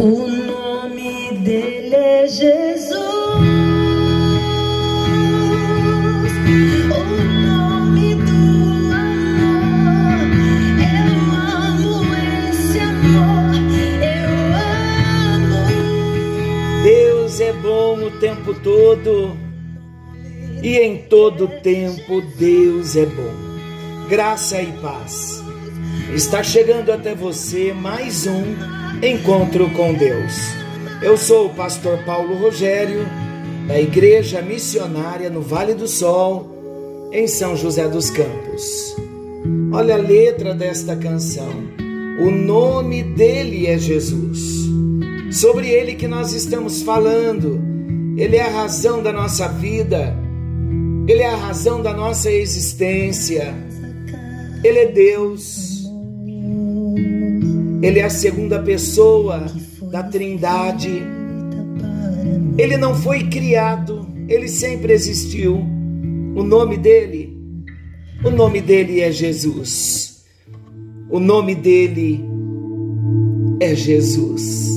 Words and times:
O 0.00 0.26
nome 0.26 1.32
dele 1.44 1.94
é 1.94 2.26
Jesus. 2.26 3.20
É 17.50 17.52
bom 17.54 18.04
o 18.04 18.10
tempo 18.20 18.54
todo 18.54 19.36
e 20.62 20.76
em 20.76 20.98
todo 21.08 21.48
tempo 21.62 22.20
Deus 22.38 22.94
é 22.94 23.06
bom. 23.06 24.08
Graça 24.08 24.62
e 24.62 24.70
paz. 24.80 25.42
Está 26.14 26.42
chegando 26.42 26.90
até 26.90 27.14
você 27.14 27.72
mais 27.72 28.26
um 28.26 28.42
encontro 29.00 29.70
com 29.70 29.94
Deus. 29.94 30.34
Eu 31.00 31.16
sou 31.16 31.46
o 31.46 31.54
pastor 31.54 32.02
Paulo 32.04 32.34
Rogério, 32.34 33.06
da 33.68 33.80
Igreja 33.80 34.42
Missionária 34.42 35.30
no 35.30 35.40
Vale 35.40 35.72
do 35.72 35.86
Sol, 35.86 37.08
em 37.12 37.28
São 37.28 37.56
José 37.56 37.86
dos 37.86 38.10
Campos. 38.10 38.96
Olha 39.72 39.94
a 39.94 39.98
letra 39.98 40.52
desta 40.52 40.96
canção. 40.96 41.48
O 42.20 42.28
nome 42.28 43.04
dele 43.04 43.68
é 43.68 43.78
Jesus. 43.78 44.68
Sobre 45.30 45.70
ele 45.70 45.94
que 45.94 46.08
nós 46.08 46.32
estamos 46.32 46.82
falando. 46.82 47.60
Ele 48.16 48.36
é 48.36 48.42
a 48.42 48.50
razão 48.50 49.00
da 49.00 49.12
nossa 49.12 49.46
vida. 49.46 50.12
Ele 51.06 51.22
é 51.22 51.28
a 51.28 51.36
razão 51.36 51.80
da 51.80 51.94
nossa 51.94 52.30
existência. 52.32 53.54
Ele 54.64 54.78
é 54.80 54.86
Deus. 54.86 55.69
Ele 57.82 57.98
é 57.98 58.04
a 58.04 58.10
segunda 58.10 58.60
pessoa 58.60 59.46
da 59.90 60.02
Trindade. 60.02 61.02
Ele 62.58 62.76
não 62.76 62.94
foi 62.94 63.24
criado, 63.28 64.06
ele 64.28 64.48
sempre 64.48 64.92
existiu. 64.92 65.56
O 66.36 66.42
nome 66.42 66.76
dele, 66.76 67.38
o 68.22 68.30
nome 68.30 68.60
dele 68.60 69.00
é 69.00 69.10
Jesus. 69.10 70.24
O 71.08 71.18
nome 71.18 71.54
dele 71.54 72.22
é 73.60 73.74
Jesus. 73.74 74.68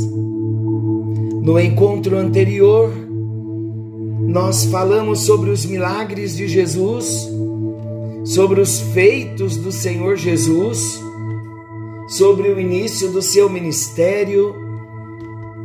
No 1.44 1.60
encontro 1.60 2.18
anterior, 2.18 2.90
nós 4.30 4.64
falamos 4.66 5.22
sobre 5.22 5.50
os 5.50 5.66
milagres 5.66 6.38
de 6.38 6.48
Jesus, 6.48 7.30
sobre 8.24 8.62
os 8.62 8.80
feitos 8.80 9.58
do 9.58 9.74
Senhor 9.74 10.16
Jesus 10.16 11.04
sobre 12.18 12.50
o 12.50 12.60
início 12.60 13.12
do 13.12 13.24
seu 13.24 13.50
ministério, 13.50 14.56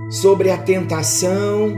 sobre 0.09 0.51
a 0.51 0.57
tentação. 0.57 1.77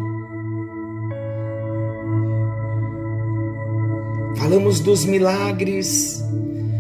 Falamos 4.36 4.78
dos 4.78 5.04
milagres, 5.04 6.24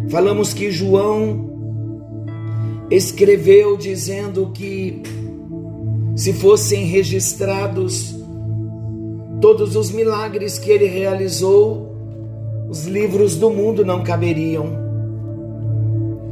falamos 0.08 0.54
que 0.54 0.70
João 0.70 1.50
escreveu 2.92 3.76
dizendo 3.76 4.52
que 4.54 5.02
se 6.14 6.32
fossem 6.32 6.84
registrados 6.84 8.14
todos 9.40 9.74
os 9.74 9.90
milagres 9.90 10.60
que 10.60 10.70
ele 10.70 10.86
realizou, 10.86 11.92
os 12.68 12.86
livros 12.86 13.34
do 13.34 13.50
mundo 13.50 13.84
não 13.84 14.04
caberiam. 14.04 14.79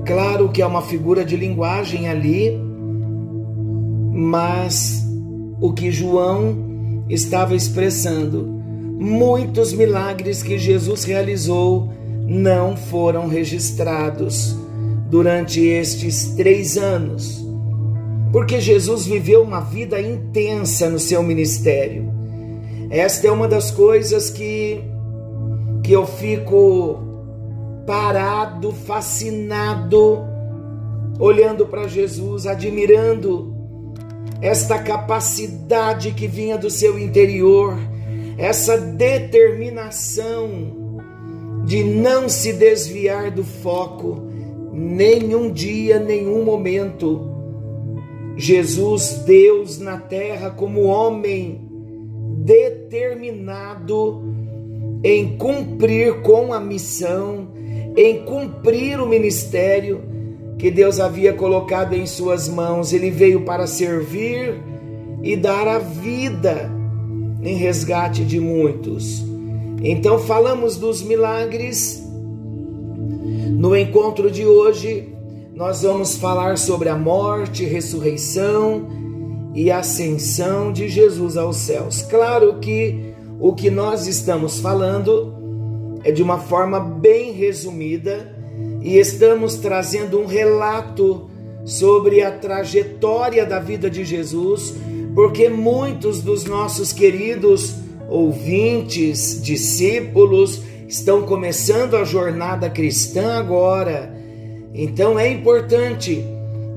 Claro 0.09 0.49
que 0.49 0.63
é 0.63 0.67
uma 0.67 0.81
figura 0.81 1.23
de 1.23 1.37
linguagem 1.37 2.09
ali, 2.09 2.59
mas 4.11 5.07
o 5.61 5.71
que 5.75 5.91
João 5.91 7.05
estava 7.11 7.55
expressando, 7.55 8.43
muitos 8.99 9.71
milagres 9.75 10.43
que 10.43 10.57
Jesus 10.57 11.05
realizou 11.05 11.93
não 12.27 12.75
foram 12.75 13.29
registrados 13.29 14.57
durante 15.11 15.61
estes 15.61 16.31
três 16.35 16.79
anos, 16.79 17.47
porque 18.33 18.63
Jesus 18.63 19.05
viveu 19.05 19.43
uma 19.43 19.61
vida 19.61 20.01
intensa 20.01 20.89
no 20.89 20.99
seu 20.99 21.23
ministério. 21.23 22.11
Esta 22.89 23.29
é 23.29 23.31
uma 23.31 23.47
das 23.47 23.71
coisas 23.71 24.31
que, 24.31 24.81
que 25.83 25.93
eu 25.93 26.07
fico 26.07 27.08
parado, 27.89 28.71
fascinado, 28.71 30.19
olhando 31.19 31.65
para 31.65 31.89
Jesus, 31.89 32.47
admirando 32.47 33.57
esta 34.43 34.79
capacidade 34.79 36.11
que 36.11 36.27
vinha 36.27 36.59
do 36.59 36.69
seu 36.69 36.99
interior, 36.99 37.79
essa 38.37 38.77
determinação 38.77 40.51
de 41.65 41.83
não 41.83 42.29
se 42.29 42.53
desviar 42.53 43.31
do 43.31 43.43
foco, 43.43 44.21
nenhum 44.71 45.51
dia, 45.51 45.99
nenhum 45.99 46.45
momento. 46.45 47.27
Jesus, 48.37 49.23
Deus 49.25 49.79
na 49.79 49.97
terra, 49.97 50.51
como 50.51 50.83
homem, 50.83 51.67
determinado 52.45 54.23
em 55.03 55.39
cumprir 55.39 56.21
com 56.21 56.53
a 56.53 56.61
missão, 56.61 57.57
em 57.99 58.21
cumprir 58.21 59.01
o 59.01 59.09
ministério 59.09 60.01
que 60.57 60.71
Deus 60.71 61.01
havia 61.01 61.33
colocado 61.33 61.95
em 61.95 62.07
suas 62.07 62.49
mãos. 62.49 62.93
Ele 62.93 63.11
veio 63.11 63.41
para 63.41 63.67
servir 63.67 64.55
e 65.21 65.37
dar 65.37 65.67
a 65.67 65.81
vida 65.81 66.71
em 67.43 67.57
resgate 67.57 68.25
de 68.25 68.39
muitos. 68.39 69.25
Então 69.83 70.21
falamos 70.21 70.77
dos 70.77 71.03
milagres. 71.03 72.07
No 73.51 73.77
encontro 73.77 74.31
de 74.31 74.47
hoje, 74.47 75.09
nós 75.53 75.83
vamos 75.83 76.17
falar 76.17 76.57
sobre 76.57 76.89
a 76.89 76.97
morte, 76.97 77.65
ressurreição 77.65 78.87
e 79.57 79.73
ascensão 79.73 80.73
de 80.73 80.89
Jesus 80.89 81.37
aos 81.37 81.57
céus. 81.57 82.03
Claro 82.03 82.61
que 82.61 83.13
o 83.41 83.53
que 83.55 83.71
nós 83.71 84.07
estamos 84.07 84.61
falando 84.61 85.38
é 86.09 86.11
de 86.11 86.23
uma 86.23 86.39
forma 86.39 86.81
bem 86.81 87.33
resumida 87.33 88.35
e 88.81 88.97
estamos 88.97 89.57
trazendo 89.57 90.19
um 90.19 90.25
relato 90.25 91.29
sobre 91.67 92.23
a 92.23 92.31
trajetória 92.31 93.45
da 93.45 93.59
vida 93.59 93.91
de 93.91 94.07
Jesus, 94.07 94.75
porque 95.15 95.51
muitos 95.51 96.23
dos 96.23 96.47
nossos 96.47 96.95
queridos 96.95 97.75
ouvintes, 98.09 99.39
discípulos, 99.43 100.63
estão 100.89 101.27
começando 101.27 101.95
a 101.95 102.05
jornada 102.05 102.71
cristã 102.71 103.37
agora. 103.37 104.11
Então 104.73 105.19
é 105.19 105.31
importante 105.31 106.25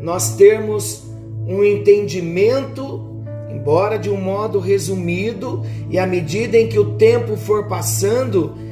nós 0.01 0.35
termos 0.35 1.03
um 1.47 1.63
entendimento, 1.63 3.23
embora 3.49 3.97
de 3.97 4.09
um 4.09 4.19
modo 4.19 4.59
resumido, 4.59 5.63
e 5.89 5.97
à 5.97 6.05
medida 6.05 6.57
em 6.57 6.67
que 6.67 6.77
o 6.77 6.95
tempo 6.97 7.37
for 7.37 7.69
passando, 7.69 8.70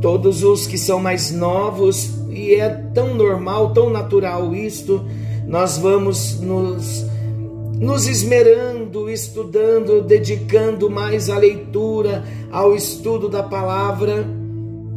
todos 0.00 0.42
os 0.42 0.66
que 0.66 0.78
são 0.78 1.00
mais 1.00 1.30
novos, 1.30 2.10
e 2.30 2.54
é 2.54 2.68
tão 2.94 3.14
normal, 3.14 3.72
tão 3.72 3.90
natural 3.90 4.54
isto, 4.54 5.04
nós 5.46 5.78
vamos 5.78 6.40
nos, 6.40 7.04
nos 7.78 8.06
esmerando, 8.06 9.10
estudando, 9.10 10.02
dedicando 10.02 10.90
mais 10.90 11.28
à 11.30 11.38
leitura, 11.38 12.24
ao 12.50 12.74
estudo 12.74 13.28
da 13.28 13.42
palavra 13.42 14.26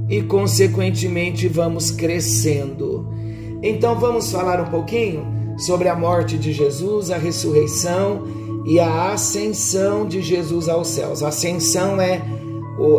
e, 0.09 0.21
consequentemente, 0.21 1.47
vamos 1.47 1.89
crescendo. 1.89 3.07
Então, 3.63 3.97
vamos 3.97 4.31
falar 4.31 4.59
um 4.61 4.69
pouquinho 4.69 5.25
sobre 5.57 5.87
a 5.87 5.95
morte 5.95 6.37
de 6.37 6.51
Jesus, 6.51 7.11
a 7.11 7.17
ressurreição 7.17 8.23
e 8.65 8.79
a 8.79 9.11
ascensão 9.11 10.05
de 10.05 10.21
Jesus 10.21 10.67
aos 10.67 10.89
céus. 10.89 11.23
A 11.23 11.29
ascensão 11.29 11.99
é 11.99 12.21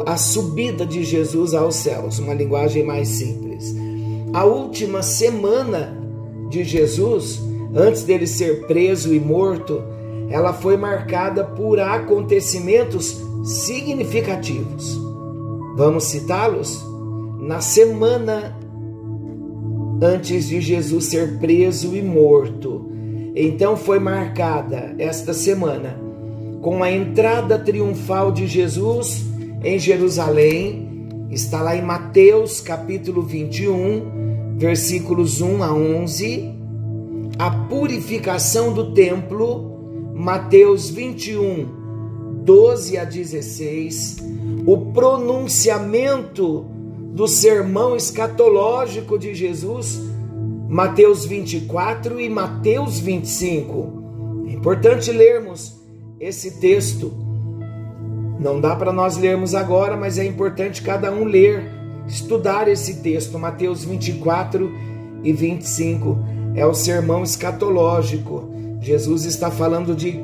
a 0.07 0.17
subida 0.17 0.87
de 0.87 1.05
Jesus 1.05 1.55
aos 1.55 1.77
céus, 1.77 2.19
uma 2.19 2.35
linguagem 2.35 2.85
mais 2.85 3.09
simples. 3.09 3.75
A 4.33 4.45
última 4.45 5.03
semana 5.03 5.97
de 6.49 6.65
Jesus, 6.65 7.41
antes 7.75 8.03
dele 8.03 8.27
ser 8.27 8.67
preso 8.67 9.15
e 9.15 9.21
morto, 9.21 9.83
ela 10.29 10.53
foi 10.53 10.77
marcada 10.77 11.45
por 11.45 11.79
acontecimentos 11.79 13.21
significativos. 13.45 14.99
Vamos 15.77 16.05
citá-los? 16.05 16.83
Na 17.41 17.61
semana 17.61 18.57
antes 20.03 20.49
de 20.49 20.61
Jesus 20.61 21.07
ser 21.07 21.39
preso 21.39 21.97
e 21.97 22.03
morto. 22.03 22.91
Então 23.35 23.77
foi 23.77 23.99
marcada 23.99 24.95
esta 24.99 25.33
semana 25.33 26.01
com 26.61 26.83
a 26.83 26.91
entrada 26.91 27.59
triunfal 27.59 28.33
de 28.33 28.47
Jesus 28.47 29.25
em 29.65 29.79
Jerusalém, 29.79 31.29
está 31.31 31.63
lá 31.63 31.77
em 31.77 31.83
Mateus 31.83 32.61
capítulo 32.61 33.23
21, 33.23 34.57
versículos 34.57 35.41
1 35.41 35.63
a 35.63 35.73
11, 35.73 36.55
a 37.39 37.51
purificação 37.51 38.73
do 38.73 38.93
templo, 38.93 40.13
Mateus 40.15 40.91
21, 40.91 42.43
12 42.45 42.99
a 42.99 43.05
16, 43.05 44.17
o 44.67 44.93
pronunciamento 44.93 46.67
do 47.15 47.29
sermão 47.29 47.97
escatológico 47.97 49.19
de 49.19 49.35
Jesus, 49.35 50.01
Mateus 50.69 51.25
24 51.25 52.21
e 52.21 52.29
Mateus 52.29 52.99
25. 52.99 54.45
É 54.49 54.53
importante 54.53 55.13
lermos 55.13 55.81
esse 56.19 56.61
texto. 56.61 57.32
Não 58.43 58.61
dá 58.61 58.75
para 58.75 58.93
nós 58.93 59.17
lermos 59.17 59.55
agora, 59.55 59.97
mas 59.97 60.19
é 60.19 60.25
importante 60.25 60.83
cada 60.83 61.13
um 61.13 61.25
ler, 61.25 61.71
estudar 62.07 62.69
esse 62.69 62.97
texto, 63.03 63.39
Mateus 63.39 63.85
24 63.85 64.71
e 65.23 65.33
25. 65.33 66.19
É 66.55 66.67
o 66.67 66.75
sermão 66.75 67.23
escatológico 67.23 68.53
Jesus 68.83 69.25
está 69.25 69.49
falando 69.49 69.95
de 69.95 70.21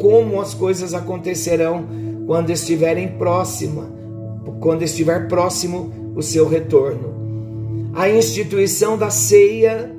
como 0.00 0.40
as 0.40 0.52
coisas 0.52 0.92
acontecerão 0.92 1.86
quando 2.26 2.50
estiverem 2.50 3.16
próxima, 3.16 3.88
quando 4.58 4.82
estiver 4.82 5.28
próximo 5.28 6.12
o 6.16 6.20
seu 6.20 6.48
retorno. 6.48 7.14
A 7.94 8.10
instituição 8.10 8.98
da 8.98 9.08
ceia 9.08 9.94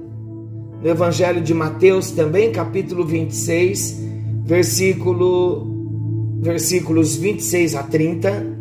no 0.84 0.90
Evangelho 0.90 1.42
de 1.42 1.54
Mateus 1.54 2.12
também, 2.12 2.52
capítulo 2.52 3.06
26, 3.06 4.02
versículo 4.44 5.77
versículos 6.48 7.18
26 7.18 7.76
a 7.76 7.84
30. 7.84 8.58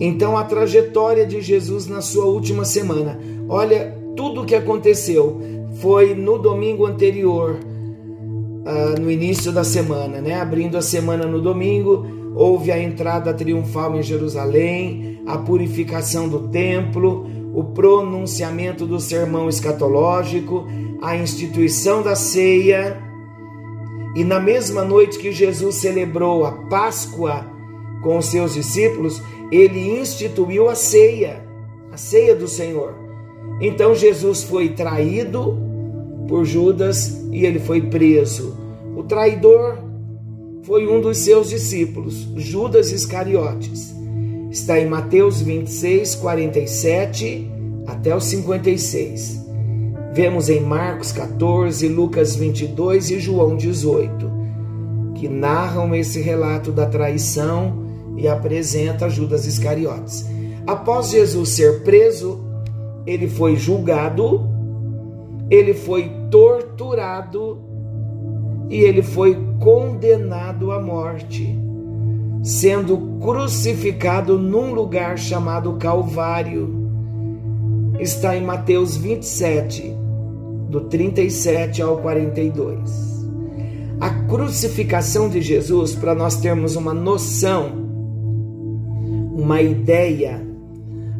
Então 0.00 0.36
a 0.36 0.44
trajetória 0.44 1.26
de 1.26 1.42
Jesus 1.42 1.86
na 1.86 2.00
sua 2.00 2.24
última 2.24 2.64
semana. 2.64 3.20
Olha 3.46 3.94
tudo 4.16 4.42
o 4.42 4.46
que 4.46 4.54
aconteceu 4.54 5.38
foi 5.80 6.14
no 6.14 6.38
domingo 6.38 6.86
anterior, 6.86 7.58
uh, 7.60 9.00
no 9.00 9.10
início 9.10 9.52
da 9.52 9.62
semana, 9.62 10.22
né? 10.22 10.40
Abrindo 10.40 10.78
a 10.78 10.82
semana 10.82 11.26
no 11.26 11.42
domingo, 11.42 12.06
houve 12.34 12.72
a 12.72 12.82
entrada 12.82 13.34
triunfal 13.34 13.94
em 13.96 14.02
Jerusalém, 14.02 15.20
a 15.26 15.36
purificação 15.36 16.26
do 16.26 16.48
templo, 16.48 17.26
o 17.54 17.62
pronunciamento 17.64 18.86
do 18.86 18.98
sermão 18.98 19.48
escatológico, 19.50 20.66
a 21.02 21.14
instituição 21.16 22.02
da 22.02 22.14
ceia. 22.14 23.05
E 24.16 24.24
na 24.24 24.40
mesma 24.40 24.82
noite 24.82 25.18
que 25.18 25.30
Jesus 25.30 25.76
celebrou 25.76 26.44
a 26.44 26.52
Páscoa 26.52 27.46
com 28.02 28.16
os 28.16 28.26
seus 28.26 28.54
discípulos, 28.54 29.22
ele 29.52 30.00
instituiu 30.00 30.68
a 30.68 30.74
ceia, 30.74 31.44
a 31.92 31.98
ceia 31.98 32.34
do 32.34 32.48
Senhor. 32.48 32.94
Então 33.60 33.94
Jesus 33.94 34.42
foi 34.42 34.70
traído, 34.70 35.66
por 36.26 36.44
Judas 36.44 37.24
e 37.30 37.44
ele 37.44 37.58
foi 37.58 37.82
preso. 37.82 38.56
O 38.96 39.02
traidor 39.02 39.78
foi 40.62 40.86
um 40.88 41.00
dos 41.00 41.18
seus 41.18 41.50
discípulos, 41.50 42.26
Judas 42.36 42.90
Iscariotes. 42.90 43.94
Está 44.50 44.80
em 44.80 44.86
Mateus 44.86 45.40
26, 45.42 46.14
47 46.16 47.50
até 47.86 48.14
o 48.14 48.20
56. 48.20 49.45
Vemos 50.16 50.48
em 50.48 50.60
Marcos 50.60 51.12
14, 51.12 51.86
Lucas 51.86 52.34
22 52.34 53.10
e 53.10 53.20
João 53.20 53.56
18, 53.56 54.30
que 55.14 55.28
narram 55.28 55.94
esse 55.94 56.20
relato 56.20 56.72
da 56.72 56.86
traição 56.86 57.84
e 58.16 58.26
apresenta 58.26 59.08
Judas 59.08 59.46
Iscariotes. 59.46 60.26
Após 60.66 61.10
Jesus 61.10 61.50
ser 61.50 61.84
preso, 61.84 62.44
ele 63.06 63.28
foi 63.28 63.54
julgado 63.54 64.56
ele 65.48 65.74
foi 65.74 66.10
torturado 66.30 67.62
e 68.68 68.80
ele 68.80 69.02
foi 69.02 69.38
condenado 69.60 70.72
à 70.72 70.80
morte, 70.80 71.56
sendo 72.42 72.98
crucificado 73.20 74.38
num 74.38 74.74
lugar 74.74 75.16
chamado 75.16 75.74
Calvário. 75.74 76.84
Está 78.00 78.36
em 78.36 78.42
Mateus 78.42 78.96
27, 78.96 79.95
do 80.68 80.82
37 80.82 81.80
ao 81.82 81.98
42. 81.98 83.16
A 84.00 84.10
crucificação 84.26 85.28
de 85.28 85.40
Jesus, 85.40 85.94
para 85.94 86.14
nós 86.14 86.36
termos 86.36 86.76
uma 86.76 86.92
noção, 86.92 87.72
uma 89.34 89.62
ideia, 89.62 90.44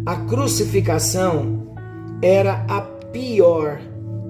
a 0.05 0.17
crucificação 0.17 1.69
era 2.21 2.65
a 2.69 2.81
pior 2.81 3.81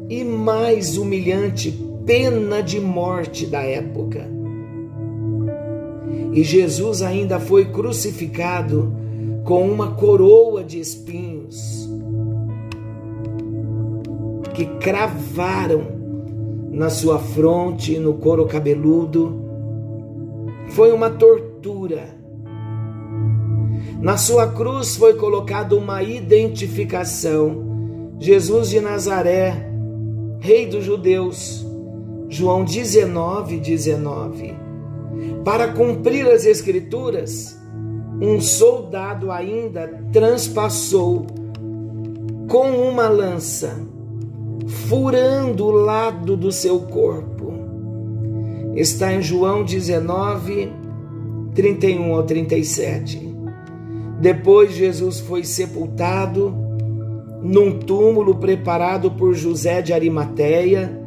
e 0.08 0.22
mais 0.22 0.96
humilhante 0.96 1.72
pena 2.04 2.62
de 2.62 2.78
morte 2.78 3.46
da 3.46 3.62
época. 3.62 4.28
E 6.32 6.44
Jesus 6.44 7.02
ainda 7.02 7.40
foi 7.40 7.64
crucificado 7.64 8.92
com 9.44 9.68
uma 9.68 9.92
coroa 9.92 10.62
de 10.62 10.78
espinhos 10.78 11.88
que 14.56 14.64
cravaram 14.78 15.86
na 16.70 16.88
sua 16.88 17.18
fronte 17.18 17.92
e 17.92 17.98
no 17.98 18.14
couro 18.14 18.46
cabeludo. 18.46 19.44
Foi 20.70 20.92
uma 20.92 21.10
tortura. 21.10 22.08
Na 24.00 24.16
sua 24.16 24.46
cruz 24.46 24.96
foi 24.96 25.12
colocada 25.14 25.76
uma 25.76 26.02
identificação. 26.02 27.66
Jesus 28.18 28.70
de 28.70 28.80
Nazaré, 28.80 29.70
Rei 30.40 30.66
dos 30.66 30.84
Judeus. 30.84 31.66
João 32.30 32.64
19, 32.64 33.58
19. 33.58 34.54
Para 35.44 35.68
cumprir 35.68 36.26
as 36.28 36.46
Escrituras, 36.46 37.60
um 38.22 38.40
soldado 38.40 39.30
ainda 39.30 40.02
transpassou 40.10 41.26
com 42.48 42.70
uma 42.88 43.06
lança, 43.08 43.76
furando 44.66 45.66
o 45.66 45.70
lado 45.70 46.36
do 46.36 46.50
seu 46.50 46.80
corpo. 46.80 47.52
Está 48.74 49.14
em 49.14 49.22
João 49.22 49.64
19, 49.64 50.72
31 51.54 52.14
ao 52.14 52.22
37. 52.24 53.34
Depois 54.20 54.72
Jesus 54.72 55.20
foi 55.20 55.44
sepultado 55.44 56.54
num 57.42 57.78
túmulo 57.78 58.34
preparado 58.34 59.10
por 59.10 59.34
José 59.34 59.80
de 59.80 59.92
Arimateia, 59.92 61.00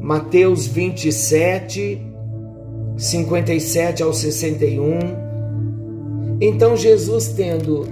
Mateus 0.00 0.66
27, 0.66 2.02
57 2.96 4.02
ao 4.02 4.12
61. 4.12 4.98
Então 6.40 6.76
Jesus, 6.76 7.28
tendo 7.28 7.86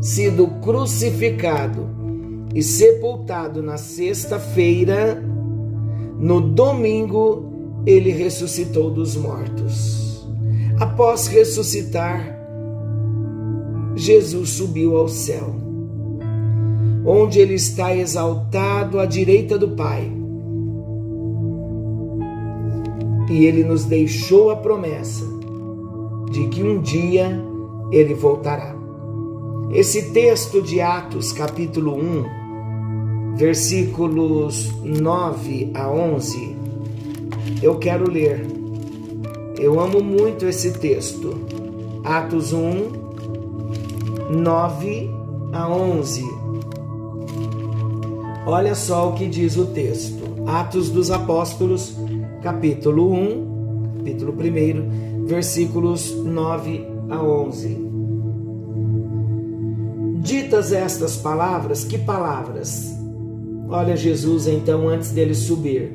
sido 0.00 0.46
crucificado 0.60 2.03
e 2.54 2.62
sepultado 2.62 3.62
na 3.62 3.76
sexta-feira, 3.76 5.22
no 6.18 6.40
domingo 6.40 7.82
ele 7.84 8.10
ressuscitou 8.10 8.90
dos 8.90 9.16
mortos. 9.16 10.26
Após 10.78 11.26
ressuscitar, 11.26 12.38
Jesus 13.96 14.50
subiu 14.50 14.96
ao 14.96 15.08
céu 15.08 15.64
onde 17.04 17.38
ele 17.38 17.54
está 17.54 17.94
exaltado 17.94 18.98
à 18.98 19.04
direita 19.04 19.58
do 19.58 19.68
Pai. 19.70 20.10
E 23.30 23.44
ele 23.44 23.64
nos 23.64 23.84
deixou 23.84 24.50
a 24.50 24.56
promessa 24.56 25.24
de 26.30 26.48
que 26.48 26.62
um 26.62 26.80
dia 26.80 27.38
ele 27.90 28.14
voltará. 28.14 28.74
Esse 29.70 30.12
texto 30.12 30.62
de 30.62 30.80
Atos, 30.80 31.32
capítulo 31.32 31.94
1, 31.94 32.43
versículos 33.36 34.72
9 34.82 35.72
a 35.74 35.90
11, 35.90 36.56
eu 37.62 37.78
quero 37.78 38.10
ler. 38.10 38.46
Eu 39.58 39.80
amo 39.80 40.02
muito 40.02 40.46
esse 40.46 40.72
texto. 40.72 41.34
Atos 42.04 42.52
1, 42.52 42.92
9 44.30 45.10
a 45.52 45.68
11. 45.68 46.24
Olha 48.46 48.74
só 48.74 49.08
o 49.08 49.14
que 49.14 49.26
diz 49.26 49.56
o 49.56 49.66
texto. 49.66 50.22
Atos 50.46 50.90
dos 50.90 51.10
Apóstolos, 51.10 51.96
capítulo 52.42 53.10
1, 53.12 53.96
capítulo 53.98 54.32
1, 54.32 55.24
versículos 55.26 56.14
9 56.14 56.86
a 57.08 57.22
11. 57.22 57.84
Ditas 60.20 60.72
estas 60.72 61.16
palavras, 61.16 61.84
que 61.84 61.98
palavras? 61.98 62.93
Olha 63.68 63.96
Jesus 63.96 64.46
então 64.46 64.88
antes 64.88 65.10
dele 65.10 65.34
subir, 65.34 65.92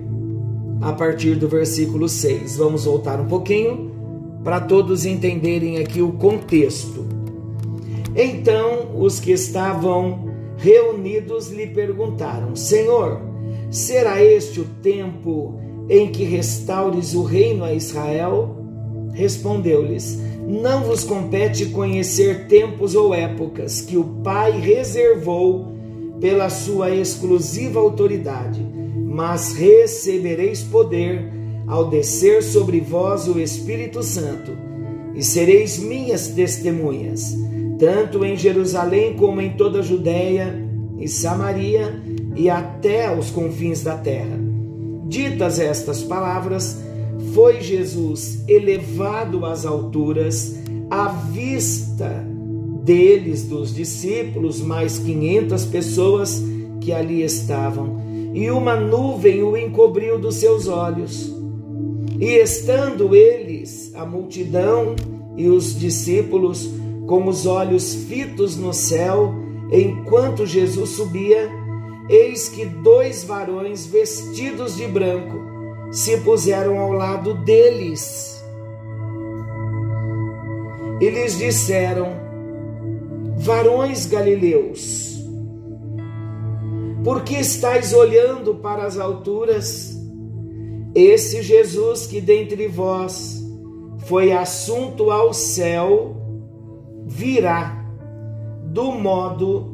a 0.82 0.92
partir 0.92 1.36
do 1.36 1.48
versículo 1.48 2.10
6. 2.10 2.58
Vamos 2.58 2.86
voltar 2.86 3.20
um 3.20 3.28
pouquinho 3.28 3.92
para 4.44 4.60
todos 4.60 5.06
entenderem 5.06 5.78
aqui 5.78 6.02
o 6.02 6.14
contexto. 6.14 7.06
Então 8.16 9.00
os 9.00 9.20
que 9.20 9.32
estavam 9.32 10.30
reunidos 10.58 11.50
lhe 11.50 11.68
perguntaram: 11.68 12.56
Senhor, 12.56 13.22
será 13.70 14.24
este 14.24 14.62
o 14.62 14.66
tempo 14.82 15.60
em 15.90 16.12
que 16.12 16.24
restaures 16.24 17.14
o 17.14 17.24
reino 17.24 17.64
a 17.64 17.74
Israel? 17.74 18.58
Respondeu-lhes: 19.14 20.20
Não 20.48 20.84
vos 20.84 21.04
compete 21.04 21.68
conhecer 21.68 22.48
tempos 22.48 22.96
ou 22.96 23.14
épocas 23.14 23.82
que 23.82 23.96
o 23.96 24.04
Pai 24.04 24.60
reservou 24.60 25.69
pela 26.20 26.50
sua 26.50 26.90
exclusiva 26.90 27.80
autoridade, 27.80 28.66
mas 28.96 29.54
recebereis 29.54 30.62
poder 30.62 31.32
ao 31.68 31.90
descer 31.90 32.42
sobre 32.44 32.80
vós 32.80 33.28
o 33.28 33.40
Espírito 33.40 34.02
Santo, 34.02 34.52
e 35.14 35.24
sereis 35.24 35.78
minhas 35.78 36.30
testemunhas, 36.30 37.36
tanto 37.78 38.24
em 38.26 38.36
Jerusalém 38.36 39.14
como 39.16 39.42
em 39.42 39.52
toda 39.52 39.80
a 39.80 39.84
Judéia 39.84 40.56
e 40.98 41.08
Samaria 41.08 42.02
e 42.36 42.50
até 42.50 43.08
aos 43.08 43.30
confins 43.30 43.84
da 43.84 43.96
terra. 43.96 44.38
Ditas 45.08 45.60
estas 45.60 46.04
palavras, 46.04 46.78
foi 47.34 47.62
Jesus 47.62 48.44
elevado 48.48 49.46
às 49.46 49.66
alturas 49.66 50.56
à 50.90 51.08
vista 51.08 52.26
deles, 52.90 53.44
dos 53.44 53.72
discípulos, 53.72 54.60
mais 54.60 54.98
quinhentas 54.98 55.64
pessoas 55.64 56.44
que 56.82 56.92
ali 56.92 57.22
estavam, 57.22 58.02
e 58.34 58.50
uma 58.50 58.76
nuvem 58.76 59.44
o 59.44 59.56
encobriu 59.56 60.18
dos 60.18 60.38
seus 60.38 60.68
olhos. 60.68 61.32
E 62.20 62.32
estando 62.40 63.16
eles, 63.16 63.94
a 63.94 64.04
multidão 64.08 64.96
e 65.38 65.48
os 65.48 65.78
discípulos, 65.78 66.68
com 67.06 67.28
os 67.28 67.46
olhos 67.46 67.94
fitos 67.94 68.58
no 68.58 68.74
céu, 68.74 69.36
enquanto 69.72 70.48
Jesus 70.48 70.90
subia, 70.90 71.48
eis 72.10 72.50
que 72.50 72.66
dois 72.66 73.24
varões 73.24 73.86
vestidos 73.86 74.78
de 74.78 74.88
branco 74.88 75.38
se 75.92 76.18
puseram 76.18 76.80
ao 76.80 76.92
lado 76.92 77.36
deles. 77.36 78.44
E 81.00 81.08
lhes 81.08 81.38
disseram: 81.38 82.29
Varões 83.42 84.06
galileus, 84.06 85.24
por 87.06 87.24
que 87.24 87.36
estáis 87.36 87.94
olhando 87.94 88.56
para 88.56 88.84
as 88.86 89.00
alturas? 89.00 89.98
Esse 90.94 91.42
Jesus 91.42 92.06
que 92.06 92.20
dentre 92.20 92.68
vós 92.68 93.42
foi 94.00 94.34
assunto 94.34 95.10
ao 95.10 95.34
céu, 95.34 96.18
virá 97.06 97.82
do 98.66 98.92
modo 98.92 99.74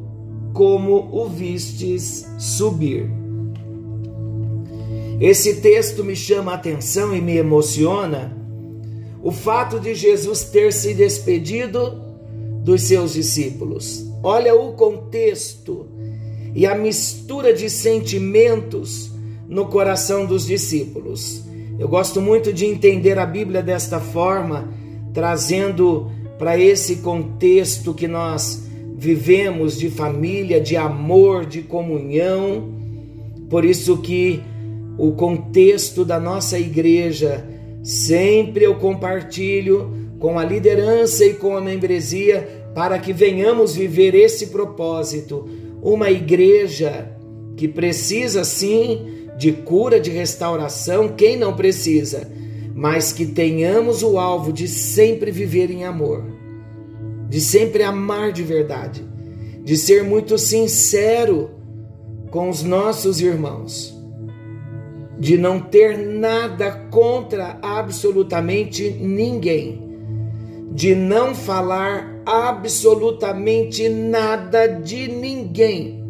como 0.54 1.10
o 1.12 1.28
vistes 1.28 2.24
subir. 2.38 3.10
Esse 5.20 5.56
texto 5.56 6.04
me 6.04 6.16
chama 6.16 6.52
a 6.52 6.56
atenção 6.56 7.16
e 7.16 7.20
me 7.20 7.36
emociona 7.36 8.38
o 9.24 9.32
fato 9.32 9.80
de 9.80 9.96
Jesus 9.96 10.44
ter 10.44 10.72
se 10.72 10.94
despedido 10.94 12.05
dos 12.66 12.82
seus 12.82 13.14
discípulos. 13.14 14.04
Olha 14.24 14.56
o 14.56 14.74
contexto 14.74 15.86
e 16.56 16.66
a 16.66 16.74
mistura 16.74 17.54
de 17.54 17.70
sentimentos 17.70 19.12
no 19.48 19.68
coração 19.68 20.26
dos 20.26 20.48
discípulos. 20.48 21.44
Eu 21.78 21.88
gosto 21.88 22.20
muito 22.20 22.52
de 22.52 22.66
entender 22.66 23.20
a 23.20 23.26
Bíblia 23.26 23.62
desta 23.62 24.00
forma, 24.00 24.68
trazendo 25.14 26.10
para 26.40 26.58
esse 26.58 26.98
contexto 26.98 27.94
que 27.94 28.08
nós 28.08 28.64
vivemos 28.98 29.78
de 29.78 29.92
família, 29.92 30.60
de 30.60 30.76
amor, 30.76 31.46
de 31.46 31.62
comunhão. 31.62 32.74
Por 33.48 33.64
isso 33.64 34.00
que 34.00 34.42
o 34.98 35.12
contexto 35.12 36.04
da 36.04 36.20
nossa 36.20 36.58
igreja 36.58 37.48
sempre 37.84 38.64
eu 38.66 38.74
compartilho 38.76 40.05
com 40.26 40.40
a 40.40 40.44
liderança 40.44 41.24
e 41.24 41.36
com 41.36 41.56
a 41.56 41.62
membresia 41.62 42.66
para 42.74 42.98
que 42.98 43.14
venhamos 43.14 43.76
viver 43.76 44.16
esse 44.16 44.48
propósito, 44.48 45.48
uma 45.84 46.10
igreja 46.10 47.12
que 47.56 47.68
precisa 47.68 48.44
sim 48.44 49.28
de 49.38 49.52
cura, 49.52 50.00
de 50.00 50.10
restauração, 50.10 51.10
quem 51.10 51.38
não 51.38 51.56
precisa, 51.56 52.28
mas 52.74 53.14
que 53.14 53.28
tenhamos 53.28 54.02
o 54.02 54.18
alvo 54.18 54.52
de 54.52 54.68
sempre 54.68 55.30
viver 55.30 55.70
em 55.70 55.86
amor, 55.86 56.26
de 57.30 57.40
sempre 57.40 57.84
amar 57.84 58.32
de 58.32 58.42
verdade, 58.42 59.06
de 59.64 59.78
ser 59.78 60.04
muito 60.04 60.40
sincero 60.40 61.52
com 62.32 62.50
os 62.50 62.64
nossos 62.64 63.22
irmãos, 63.22 63.96
de 65.20 65.38
não 65.38 65.60
ter 65.60 66.00
nada 66.00 66.72
contra 66.90 67.60
absolutamente 67.62 68.90
ninguém, 68.90 69.86
de 70.76 70.94
não 70.94 71.34
falar 71.34 72.22
absolutamente 72.26 73.90
nada 73.90 74.68
de 74.68 75.08
ninguém 75.08 76.06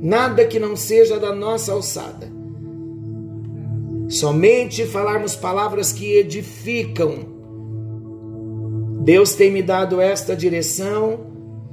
nada 0.00 0.46
que 0.46 0.58
não 0.58 0.74
seja 0.74 1.18
da 1.18 1.34
nossa 1.34 1.72
alçada. 1.72 2.32
Somente 4.08 4.86
falarmos 4.86 5.36
palavras 5.36 5.92
que 5.92 6.16
edificam. 6.16 7.18
Deus 9.02 9.34
tem 9.34 9.50
me 9.50 9.62
dado 9.62 10.00
esta 10.00 10.34
direção. 10.34 11.26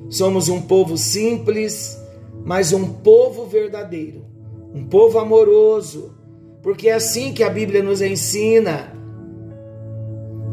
Somos 0.09 0.49
um 0.49 0.61
povo 0.61 0.97
simples, 0.97 1.97
mas 2.45 2.71
um 2.73 2.87
povo 2.93 3.45
verdadeiro, 3.45 4.25
um 4.73 4.85
povo 4.85 5.19
amoroso, 5.19 6.15
porque 6.61 6.89
é 6.89 6.93
assim 6.93 7.33
que 7.33 7.43
a 7.43 7.49
Bíblia 7.49 7.81
nos 7.81 8.01
ensina. 8.01 8.93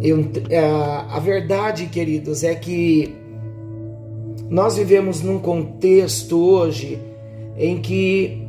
Eu, 0.04 0.18
a, 0.52 1.16
a 1.16 1.18
verdade, 1.18 1.86
queridos, 1.86 2.44
é 2.44 2.54
que 2.54 3.16
nós 4.50 4.76
vivemos 4.76 5.22
num 5.22 5.38
contexto 5.38 6.38
hoje 6.38 7.00
em 7.56 7.80
que 7.80 8.46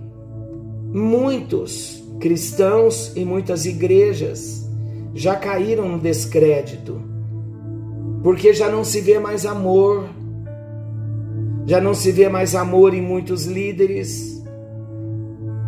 muitos 0.94 2.04
cristãos 2.20 3.14
e 3.16 3.24
muitas 3.24 3.66
igrejas 3.66 4.70
já 5.14 5.38
caíram 5.38 5.88
no 5.88 5.98
descrédito, 5.98 7.02
porque 8.22 8.54
já 8.54 8.70
não 8.70 8.84
se 8.84 9.00
vê 9.00 9.18
mais 9.18 9.46
amor, 9.46 10.10
já 11.66 11.80
não 11.80 11.94
se 11.94 12.12
vê 12.12 12.28
mais 12.28 12.54
amor 12.54 12.94
em 12.94 13.02
muitos 13.02 13.46
líderes, 13.46 14.44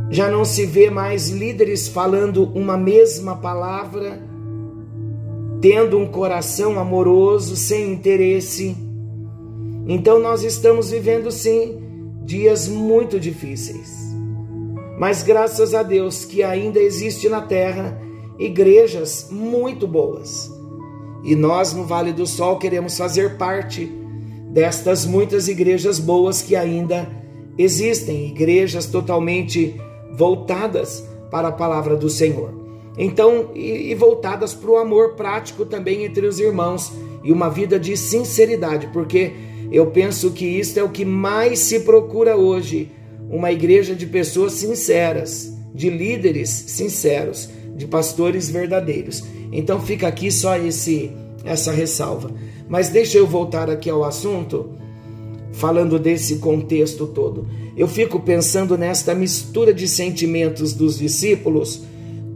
já 0.10 0.29
não 0.29 0.44
se 0.44 0.65
vê 0.65 0.89
mais 0.89 1.29
líderes 1.29 1.88
falando 1.88 2.51
uma 2.53 2.77
mesma 2.77 3.38
palavra, 3.38 4.26
tendo 5.62 5.98
um 5.98 6.06
coração 6.06 6.80
amoroso, 6.80 7.56
sem 7.56 7.92
interesse. 7.92 8.76
Então 9.88 10.20
nós 10.20 10.44
estamos 10.44 10.92
vivendo 10.92 11.32
sim 11.32 11.80
dias 12.24 12.68
muito 12.68 13.20
difíceis. 13.20 13.96
Mas 15.00 15.24
graças 15.24 15.74
a 15.74 15.84
Deus 15.84 16.26
que 16.26 16.44
ainda 16.44 16.80
existe 16.80 17.30
na 17.30 17.42
terra 17.42 18.02
igrejas 18.38 19.30
muito 19.32 19.88
boas. 19.88 20.52
E 21.24 21.36
nós 21.36 21.74
no 21.74 21.84
Vale 21.84 22.14
do 22.14 22.26
Sol 22.26 22.58
queremos 22.58 22.98
fazer 22.98 23.38
parte 23.38 23.92
destas 24.52 25.06
muitas 25.06 25.48
igrejas 25.48 26.00
boas 26.00 26.42
que 26.42 26.56
ainda 26.56 27.08
existem, 27.58 28.28
igrejas 28.28 28.86
totalmente 28.86 29.76
voltadas 30.14 31.04
para 31.30 31.50
a 31.50 31.52
palavra 31.52 31.96
do 31.96 32.10
Senhor. 32.10 32.67
Então, 32.98 33.51
e, 33.54 33.92
e 33.92 33.96
voltadas 33.96 34.54
para 34.54 34.72
o 34.72 34.77
amor 34.77 35.13
prático 35.13 35.66
também 35.66 36.04
entre 36.04 36.25
os 36.25 36.39
irmãos 36.39 36.92
e 37.24 37.32
uma 37.32 37.50
vida 37.50 37.80
de 37.80 37.96
sinceridade, 37.96 38.89
porque 38.92 39.34
eu 39.72 39.88
penso 39.88 40.32
que 40.32 40.46
isto 40.46 40.80
é 40.80 40.84
o 40.84 40.89
que 40.89 41.06
mais 41.06 41.60
se 41.60 41.82
procura 41.82 42.36
hoje: 42.36 42.92
uma 43.30 43.51
igreja 43.51 43.94
de 43.94 44.08
pessoas 44.08 44.54
sinceras, 44.54 45.54
de 45.74 45.89
líderes 45.89 46.50
sinceros, 46.50 47.50
de 47.75 47.86
pastores 47.86 48.50
verdadeiros. 48.50 49.24
Então 49.51 49.80
fica 49.80 50.08
aqui 50.08 50.32
só 50.32 50.58
esse 50.58 51.12
essa 51.46 51.72
ressalva. 51.72 52.32
Mas 52.68 52.89
deixa 52.89 53.18
eu 53.18 53.25
voltar 53.25 53.70
aqui 53.70 53.89
ao 53.89 54.04
assunto, 54.04 54.72
falando 55.54 55.98
desse 55.98 56.38
contexto 56.39 57.08
todo. 57.08 57.48
Eu 57.75 57.88
fico 57.88 58.20
pensando 58.20 58.77
nesta 58.77 59.16
mistura 59.16 59.74
de 59.74 59.88
sentimentos 59.88 60.74
dos 60.74 60.98
discípulos 60.98 61.84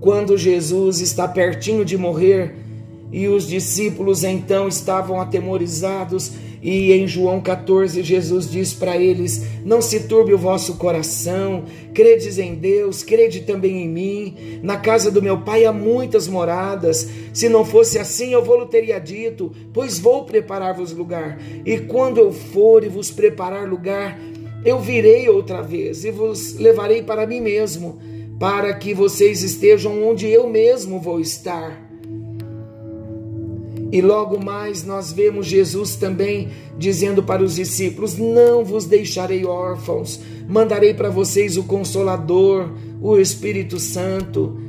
quando 0.02 0.36
Jesus 0.36 1.00
está 1.00 1.28
pertinho 1.28 1.86
de 1.86 1.96
morrer 1.96 2.56
e 3.12 3.28
os 3.28 3.48
discípulos 3.48 4.24
então 4.24 4.68
estavam 4.68 5.22
atemorizados 5.22 6.32
e 6.62 6.92
em 6.92 7.08
João 7.08 7.42
14, 7.42 8.04
Jesus 8.04 8.50
diz 8.50 8.74
para 8.74 8.98
eles: 8.98 9.44
Não 9.64 9.82
se 9.82 10.02
turbe 10.02 10.34
o 10.34 10.38
vosso 10.38 10.76
coração, 10.76 11.64
credes 11.94 12.38
em 12.38 12.54
Deus, 12.54 13.04
crede 13.04 13.42
também 13.42 13.84
em 13.84 13.90
mim. 13.90 14.60
Na 14.62 14.78
casa 14.78 15.10
do 15.10 15.24
meu 15.24 15.40
pai 15.40 15.66
há 15.66 15.74
muitas 15.74 16.28
moradas. 16.28 17.08
Se 17.34 17.50
não 17.50 17.66
fosse 17.66 17.98
assim, 17.98 18.32
eu 18.32 18.44
vou-lhe 18.44 18.68
teria 18.68 19.00
dito, 19.00 19.52
pois 19.74 19.98
vou 19.98 20.24
preparar-vos 20.24 20.92
lugar. 20.92 21.40
E 21.66 21.80
quando 21.80 22.20
eu 22.20 22.32
for 22.32 22.84
e 22.84 22.90
vos 22.90 23.10
preparar 23.10 23.68
lugar, 23.68 24.20
eu 24.64 24.80
virei 24.80 25.28
outra 25.30 25.64
vez 25.64 26.06
e 26.06 26.12
vos 26.12 26.56
levarei 26.60 27.02
para 27.02 27.26
mim 27.26 27.42
mesmo 27.42 28.11
para 28.42 28.74
que 28.74 28.92
vocês 28.92 29.44
estejam 29.44 30.04
onde 30.04 30.28
eu 30.28 30.50
mesmo 30.50 31.00
vou 31.00 31.20
estar. 31.20 31.80
E 33.92 34.02
logo 34.02 34.44
mais 34.44 34.84
nós 34.84 35.12
vemos 35.12 35.46
Jesus 35.46 35.96
também 35.96 36.50
dizendo 36.76 37.22
para 37.22 37.44
os 37.44 37.54
discípulos: 37.54 38.18
Não 38.18 38.66
vos 38.66 38.86
deixarei 38.86 39.46
órfãos, 39.46 40.20
mandarei 40.50 40.92
para 40.92 41.12
vocês 41.12 41.56
o 41.56 41.66
Consolador, 41.66 42.72
o 43.00 43.16
Espírito 43.20 43.80
Santo. 43.80 44.60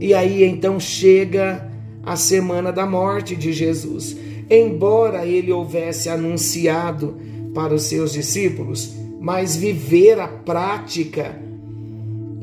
E 0.00 0.12
aí 0.12 0.42
então 0.42 0.80
chega 0.80 1.70
a 2.02 2.16
semana 2.16 2.72
da 2.72 2.86
morte 2.86 3.36
de 3.36 3.52
Jesus. 3.52 4.16
Embora 4.50 5.24
ele 5.24 5.52
houvesse 5.52 6.08
anunciado 6.08 7.16
para 7.54 7.72
os 7.72 7.84
seus 7.84 8.12
discípulos, 8.12 8.96
mas 9.20 9.54
viver 9.54 10.18
a 10.18 10.26
prática 10.26 11.51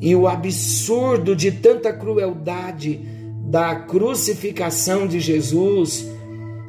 e 0.01 0.15
o 0.15 0.27
absurdo 0.27 1.35
de 1.35 1.51
tanta 1.51 1.91
crueldade 1.91 2.99
da 3.45 3.75
crucificação 3.75 5.07
de 5.07 5.19
Jesus 5.19 6.07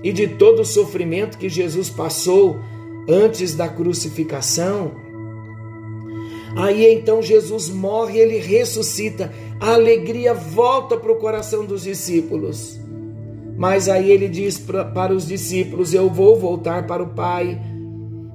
e 0.03 0.13
de 0.13 0.27
todo 0.27 0.63
o 0.63 0.65
sofrimento 0.65 1.39
que 1.39 1.49
Jesus 1.49 1.91
passou 1.91 2.59
antes 3.09 3.55
da 3.55 3.69
crucificação. 3.69 4.93
Aí 6.57 6.93
então 6.93 7.23
Jesus 7.23 7.69
morre, 7.69 8.19
ele 8.19 8.39
ressuscita, 8.39 9.33
a 9.61 9.75
alegria 9.75 10.35
volta 10.35 10.97
para 10.97 11.13
o 11.13 11.17
coração 11.17 11.65
dos 11.65 11.83
discípulos. 11.83 12.81
Mas 13.57 13.89
aí 13.89 14.11
ele 14.11 14.29
diz 14.29 14.59
pra, 14.59 14.85
para 14.87 15.15
os 15.15 15.27
discípulos: 15.27 15.93
Eu 15.93 16.09
vou 16.09 16.39
voltar 16.39 16.87
para 16.87 17.03
o 17.03 17.09
Pai. 17.09 17.61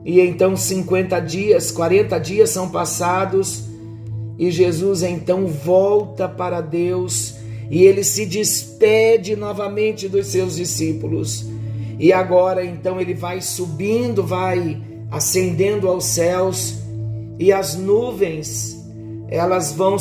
E 0.05 0.21
então 0.21 0.55
50 0.55 1.19
dias, 1.19 1.71
40 1.71 2.19
dias 2.19 2.51
são 2.51 2.69
passados, 2.69 3.63
e 4.37 4.51
Jesus 4.51 5.03
então 5.03 5.47
volta 5.47 6.27
para 6.27 6.61
Deus 6.61 7.35
e 7.69 7.83
ele 7.83 8.03
se 8.03 8.25
despede 8.25 9.35
novamente 9.35 10.07
dos 10.07 10.27
seus 10.27 10.55
discípulos. 10.55 11.45
E 11.97 12.11
agora 12.11 12.63
então 12.65 12.99
ele 12.99 13.13
vai 13.13 13.41
subindo, 13.41 14.23
vai 14.23 14.81
ascendendo 15.09 15.87
aos 15.87 16.05
céus, 16.05 16.75
e 17.39 17.51
as 17.51 17.75
nuvens, 17.75 18.77
elas 19.27 19.71
vão 19.71 19.97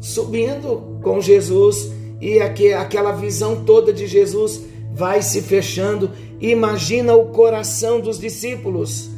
subindo 0.00 0.98
com 1.02 1.20
Jesus, 1.20 1.90
e 2.20 2.40
aquela 2.40 3.12
visão 3.12 3.64
toda 3.64 3.92
de 3.92 4.06
Jesus 4.06 4.62
vai 4.92 5.22
se 5.22 5.42
fechando. 5.42 6.10
Imagina 6.40 7.14
o 7.14 7.26
coração 7.26 8.00
dos 8.00 8.18
discípulos, 8.18 9.08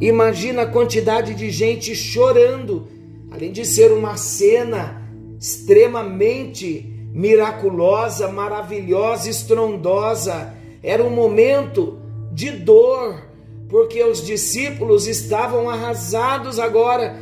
imagina 0.00 0.62
a 0.62 0.66
quantidade 0.66 1.34
de 1.34 1.50
gente 1.50 1.94
chorando, 1.94 2.88
além 3.30 3.52
de 3.52 3.64
ser 3.64 3.92
uma 3.92 4.16
cena 4.16 5.02
extremamente 5.38 6.92
miraculosa, 7.12 8.28
maravilhosa, 8.28 9.30
estrondosa. 9.30 10.54
Era 10.82 11.02
um 11.02 11.10
momento 11.10 11.98
de 12.32 12.50
dor, 12.50 13.22
porque 13.68 14.02
os 14.04 14.24
discípulos 14.24 15.06
estavam 15.06 15.68
arrasados 15.68 16.58
agora, 16.58 17.18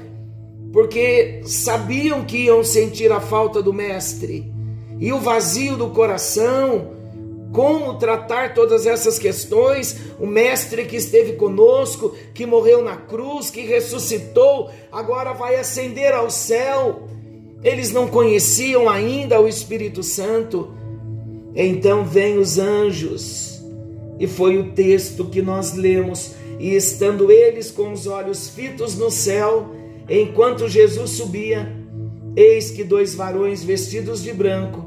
porque 0.72 1.42
sabiam 1.44 2.24
que 2.24 2.38
iam 2.38 2.64
sentir 2.64 3.12
a 3.12 3.20
falta 3.20 3.62
do 3.62 3.72
Mestre 3.72 4.52
e 4.98 5.12
o 5.12 5.20
vazio 5.20 5.76
do 5.76 5.90
coração. 5.90 6.93
Como 7.54 7.94
tratar 7.94 8.52
todas 8.52 8.84
essas 8.84 9.18
questões? 9.18 9.96
O 10.18 10.26
Mestre 10.26 10.84
que 10.84 10.96
esteve 10.96 11.34
conosco, 11.34 12.14
que 12.34 12.44
morreu 12.44 12.82
na 12.82 12.96
cruz, 12.96 13.48
que 13.48 13.62
ressuscitou, 13.62 14.68
agora 14.92 15.32
vai 15.32 15.56
ascender 15.56 16.12
ao 16.12 16.28
céu 16.28 17.08
eles 17.64 17.90
não 17.90 18.06
conheciam 18.06 18.90
ainda 18.90 19.40
o 19.40 19.48
Espírito 19.48 20.02
Santo. 20.02 20.74
Então 21.56 22.04
vêm 22.04 22.36
os 22.36 22.58
anjos, 22.58 23.64
e 24.20 24.26
foi 24.26 24.58
o 24.58 24.72
texto 24.72 25.24
que 25.24 25.40
nós 25.40 25.72
lemos, 25.72 26.32
e 26.58 26.74
estando 26.74 27.32
eles 27.32 27.70
com 27.70 27.90
os 27.90 28.06
olhos 28.06 28.50
fitos 28.50 28.98
no 28.98 29.10
céu, 29.10 29.70
enquanto 30.08 30.68
Jesus 30.68 31.12
subia, 31.12 31.72
eis 32.36 32.70
que 32.70 32.84
dois 32.84 33.14
varões 33.14 33.64
vestidos 33.64 34.22
de 34.22 34.32
branco 34.32 34.83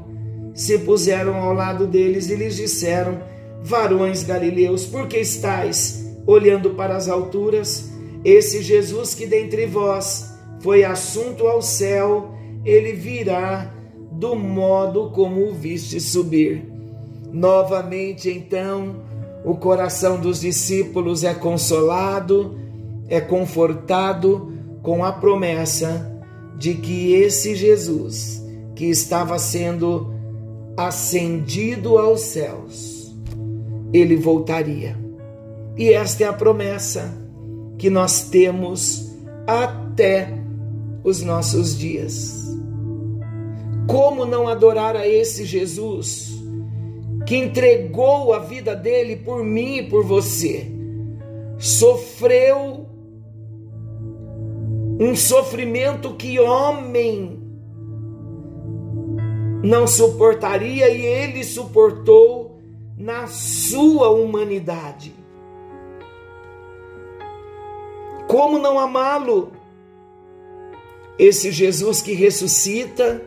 se 0.58 0.76
puseram 0.76 1.36
ao 1.36 1.54
lado 1.54 1.86
deles 1.86 2.28
e 2.28 2.34
lhes 2.34 2.56
disseram: 2.56 3.20
Varões 3.62 4.24
galileus, 4.24 4.84
por 4.84 5.06
que 5.06 5.16
estáis 5.16 6.04
olhando 6.26 6.70
para 6.70 6.96
as 6.96 7.08
alturas? 7.08 7.92
Esse 8.24 8.60
Jesus 8.60 9.14
que 9.14 9.24
dentre 9.24 9.66
vós 9.66 10.34
foi 10.58 10.82
assunto 10.82 11.46
ao 11.46 11.62
céu, 11.62 12.34
ele 12.64 12.92
virá 12.92 13.72
do 14.10 14.34
modo 14.34 15.10
como 15.10 15.48
o 15.48 15.54
viste 15.54 16.00
subir. 16.00 16.68
Novamente, 17.32 18.28
então, 18.28 18.96
o 19.44 19.54
coração 19.54 20.20
dos 20.20 20.40
discípulos 20.40 21.22
é 21.22 21.34
consolado, 21.34 22.58
é 23.08 23.20
confortado 23.20 24.52
com 24.82 25.04
a 25.04 25.12
promessa 25.12 26.20
de 26.56 26.74
que 26.74 27.12
esse 27.12 27.54
Jesus, 27.54 28.42
que 28.74 28.86
estava 28.86 29.38
sendo 29.38 30.17
ascendido 30.78 31.98
aos 31.98 32.20
céus, 32.20 33.12
ele 33.92 34.14
voltaria. 34.14 34.96
E 35.76 35.92
esta 35.92 36.22
é 36.22 36.28
a 36.28 36.32
promessa 36.32 37.12
que 37.76 37.90
nós 37.90 38.28
temos 38.28 39.12
até 39.44 40.32
os 41.02 41.20
nossos 41.20 41.76
dias. 41.76 42.46
Como 43.88 44.24
não 44.24 44.46
adorar 44.46 44.94
a 44.94 45.04
esse 45.04 45.44
Jesus 45.44 46.28
que 47.26 47.36
entregou 47.36 48.32
a 48.32 48.38
vida 48.38 48.76
dele 48.76 49.16
por 49.16 49.42
mim 49.42 49.78
e 49.78 49.82
por 49.82 50.04
você? 50.04 50.70
Sofreu 51.58 52.86
um 55.00 55.16
sofrimento 55.16 56.14
que 56.14 56.38
homem 56.38 57.37
não 59.62 59.86
suportaria 59.86 60.88
e 60.88 61.04
ele 61.04 61.42
suportou 61.42 62.58
na 62.96 63.26
sua 63.26 64.10
humanidade. 64.10 65.14
Como 68.26 68.58
não 68.58 68.78
amá-lo? 68.78 69.52
Esse 71.18 71.50
Jesus 71.50 72.00
que 72.00 72.12
ressuscita, 72.12 73.22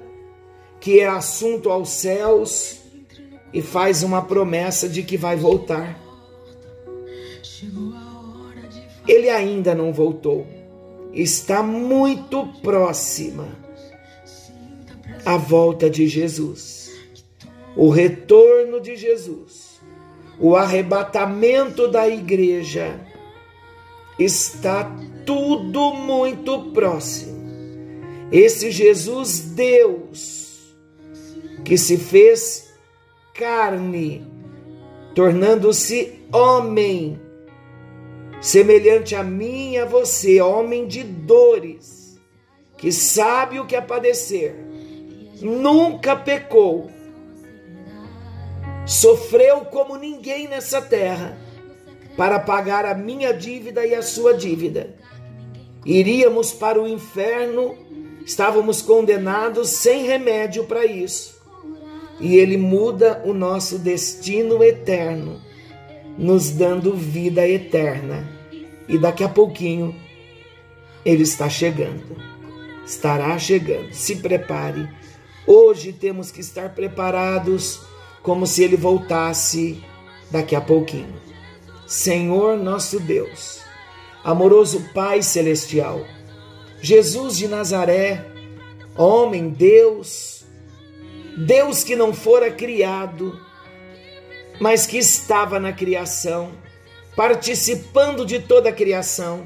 que 0.80 1.00
é 1.00 1.08
assunto 1.08 1.70
aos 1.70 1.89
céus 1.89 2.80
e 3.54 3.62
faz 3.62 4.04
uma 4.04 4.22
promessa 4.22 4.88
de 4.88 5.04
que 5.04 5.17
vai 5.17 5.36
voltar. 5.36 6.00
Ele 9.08 9.30
ainda 9.30 9.76
não 9.76 9.91
voltou, 9.91 10.48
está 11.13 11.62
muito 11.62 12.48
próxima 12.62 13.50
a 15.26 15.38
volta 15.38 15.89
de 15.89 16.08
Jesus, 16.08 16.91
o 17.76 17.89
retorno 17.89 18.80
de 18.80 18.95
Jesus, 18.95 19.80
o 20.39 20.56
arrebatamento 20.56 21.88
da 21.88 22.08
igreja. 22.08 23.00
Está 24.19 24.91
tudo 25.26 25.93
muito 25.93 26.71
próximo. 26.71 27.41
Esse 28.32 28.71
Jesus, 28.71 29.39
Deus, 29.39 30.76
que 31.63 31.78
se 31.78 31.97
fez 31.97 32.71
carne, 33.34 34.26
tornando-se 35.13 36.21
homem, 36.32 37.19
semelhante 38.39 39.15
a 39.15 39.24
mim 39.24 39.74
e 39.74 39.78
a 39.78 39.86
você, 39.86 40.41
homem 40.41 40.88
de 40.88 41.04
dores, 41.04 42.19
que 42.78 42.91
sabe 42.91 43.60
o 43.60 43.65
que 43.65 43.76
é 43.76 43.82
padecer, 43.82 44.56
nunca 45.41 46.15
pecou, 46.15 46.89
sofreu 48.86 49.62
como 49.65 49.97
ninguém 49.97 50.47
nessa 50.47 50.82
terra 50.82 51.38
para 52.15 52.39
pagar 52.39 52.86
a 52.86 52.93
minha 52.93 53.34
dívida 53.34 53.86
e 53.86 53.95
a 53.95 54.01
sua 54.01 54.34
dívida. 54.34 54.95
Iríamos 55.86 56.54
para 56.54 56.82
o 56.82 56.88
inferno, 56.88 57.75
estávamos 58.25 58.82
condenados 58.82 59.69
sem 59.69 60.06
remédio 60.06 60.65
para 60.65 60.86
isso 60.86 61.41
e 62.21 62.36
ele 62.36 62.56
muda 62.56 63.19
o 63.25 63.34
nosso 63.34 63.80
destino 63.80 64.63
eterno, 64.63 65.41
nos 66.17 66.51
dando 66.51 66.93
vida 66.93 67.47
eterna. 67.47 68.30
E 68.88 68.97
daqui 68.97 69.23
a 69.23 69.30
pouquinho 69.30 69.95
ele 71.04 71.23
está 71.23 71.49
chegando. 71.49 72.15
Estará 72.86 73.38
chegando. 73.39 73.91
Se 73.91 74.17
prepare. 74.17 74.88
Hoje 75.53 75.91
temos 75.91 76.31
que 76.31 76.39
estar 76.39 76.73
preparados 76.73 77.81
como 78.23 78.47
se 78.47 78.63
ele 78.63 78.77
voltasse 78.77 79.83
daqui 80.31 80.55
a 80.55 80.61
pouquinho. 80.61 81.13
Senhor 81.85 82.55
nosso 82.55 83.01
Deus, 83.01 83.59
amoroso 84.23 84.81
Pai 84.93 85.21
celestial, 85.21 86.05
Jesus 86.81 87.35
de 87.35 87.49
Nazaré, 87.49 88.25
homem, 88.95 89.49
Deus, 89.49 90.45
Deus 91.37 91.83
que 91.83 91.97
não 91.97 92.13
fora 92.13 92.49
criado, 92.49 93.37
mas 94.57 94.87
que 94.87 94.99
estava 94.99 95.59
na 95.59 95.73
criação, 95.73 96.53
participando 97.13 98.25
de 98.25 98.39
toda 98.39 98.69
a 98.69 98.73
criação. 98.73 99.45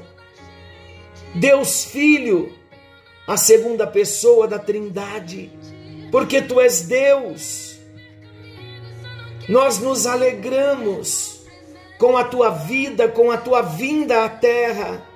Deus 1.34 1.84
Filho, 1.84 2.52
a 3.26 3.36
segunda 3.36 3.88
pessoa 3.88 4.46
da 4.46 4.60
Trindade, 4.60 5.50
porque 6.10 6.42
tu 6.42 6.60
és 6.60 6.82
Deus. 6.82 7.78
Nós 9.48 9.78
nos 9.78 10.06
alegramos 10.06 11.40
com 11.98 12.16
a 12.16 12.24
tua 12.24 12.50
vida, 12.50 13.08
com 13.08 13.30
a 13.30 13.36
tua 13.36 13.62
vinda 13.62 14.24
à 14.24 14.28
terra. 14.28 15.06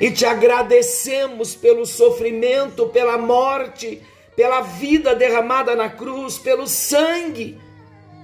E 0.00 0.10
te 0.10 0.26
agradecemos 0.26 1.54
pelo 1.54 1.86
sofrimento, 1.86 2.88
pela 2.88 3.16
morte, 3.16 4.02
pela 4.34 4.62
vida 4.62 5.14
derramada 5.14 5.76
na 5.76 5.88
cruz, 5.88 6.38
pelo 6.38 6.66
sangue 6.66 7.60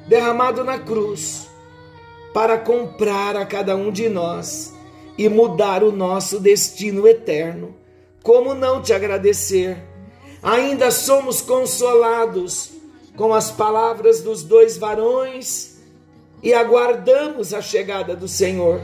derramado 0.09 0.65
na 0.65 0.79
cruz, 0.79 1.49
para 2.33 2.59
comprar 2.59 3.37
a 3.37 3.45
cada 3.45 3.77
um 3.77 3.93
de 3.93 4.09
nós 4.09 4.75
e 5.17 5.29
mudar 5.29 5.85
o 5.85 5.93
nosso 5.93 6.41
destino 6.41 7.07
eterno. 7.07 7.77
Como 8.23 8.55
não 8.55 8.81
te 8.81 8.93
agradecer? 8.93 9.88
Ainda 10.43 10.91
somos 10.91 11.41
consolados 11.41 12.71
com 13.17 13.35
as 13.35 13.51
palavras 13.51 14.21
dos 14.21 14.43
dois 14.43 14.77
varões 14.77 15.79
e 16.43 16.55
aguardamos 16.55 17.53
a 17.53 17.61
chegada 17.61 18.15
do 18.15 18.29
Senhor. 18.29 18.81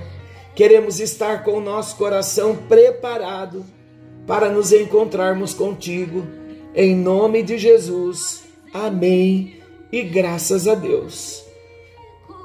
Queremos 0.55 1.01
estar 1.01 1.45
com 1.45 1.59
o 1.59 1.61
nosso 1.61 1.97
coração 1.97 2.57
preparado 2.69 3.65
para 4.27 4.49
nos 4.49 4.73
encontrarmos 4.73 5.55
contigo. 5.55 6.27
Em 6.75 6.97
nome 6.97 7.43
de 7.43 7.59
Jesus. 7.59 8.43
Amém. 8.73 9.61
E 9.93 10.03
graças 10.03 10.67
a 10.67 10.75
Deus. 10.75 11.45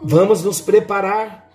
Vamos 0.04 0.44
nos 0.44 0.62
preparar. 0.62 1.50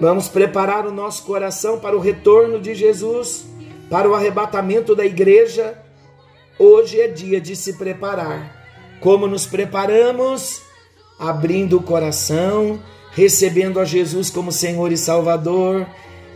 Vamos 0.00 0.28
preparar 0.28 0.86
o 0.86 0.92
nosso 0.92 1.24
coração 1.24 1.78
para 1.80 1.96
o 1.96 2.00
retorno 2.00 2.60
de 2.60 2.74
Jesus, 2.74 3.44
para 3.90 4.08
o 4.08 4.14
arrebatamento 4.14 4.94
da 4.94 5.04
igreja. 5.04 5.78
Hoje 6.58 7.00
é 7.00 7.08
dia 7.08 7.40
de 7.40 7.54
se 7.54 7.74
preparar. 7.74 8.56
Como 9.00 9.26
nos 9.26 9.46
preparamos? 9.46 10.68
abrindo 11.18 11.78
o 11.78 11.82
coração, 11.82 12.78
recebendo 13.10 13.80
a 13.80 13.84
Jesus 13.84 14.30
como 14.30 14.52
Senhor 14.52 14.92
e 14.92 14.96
Salvador 14.96 15.86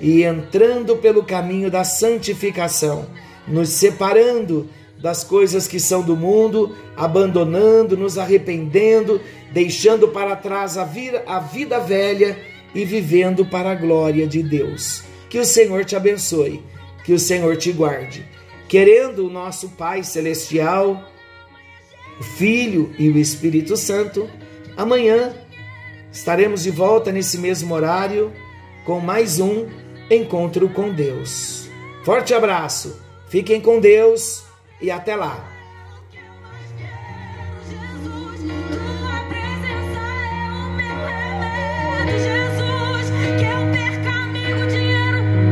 e 0.01 0.25
entrando 0.25 0.97
pelo 0.97 1.23
caminho 1.23 1.71
da 1.71 1.85
santificação, 1.85 3.07
nos 3.47 3.69
separando 3.69 4.69
das 4.99 5.23
coisas 5.23 5.69
que 5.69 5.79
são 5.79 6.03
do 6.03 6.17
mundo, 6.17 6.77
abandonando, 6.97 7.97
nos 7.97 8.19
arrependendo, 8.19 9.21
deixando 9.53 10.09
para 10.09 10.35
trás 10.35 10.77
a 10.77 10.85
vida, 10.85 11.23
a 11.27 11.39
vida 11.39 11.79
velha 11.79 12.37
e 12.75 12.85
vivendo 12.85 13.45
para 13.45 13.73
a 13.73 13.75
glória 13.75 14.27
de 14.27 14.43
Deus. 14.43 15.05
Que 15.29 15.39
o 15.39 15.45
Senhor 15.45 15.85
te 15.85 15.95
abençoe, 15.95 16.63
que 17.05 17.13
o 17.13 17.19
Senhor 17.19 17.57
te 17.57 17.73
guarde. 17.73 18.27
Querendo 18.69 19.27
o 19.27 19.31
nosso 19.31 19.71
Pai 19.71 20.03
Celestial, 20.03 21.03
o 22.19 22.23
Filho 22.23 22.95
e 22.99 23.09
o 23.11 23.19
Espírito 23.19 23.77
Santo, 23.77 24.29
Amanhã 24.77 25.35
estaremos 26.11 26.63
de 26.63 26.71
volta 26.71 27.13
nesse 27.13 27.39
mesmo 27.39 27.75
horário 27.75 28.33
com 28.85 29.01
mais 29.01 29.39
um 29.39 29.67
encontro 30.11 30.69
com 30.71 30.91
Deus. 30.91 31.69
Forte 32.05 32.35
abraço, 32.35 32.99
fiquem 33.29 33.61
com 33.61 33.79
Deus 33.79 34.45
e 34.81 34.91
até 34.91 35.15
lá. 35.15 35.52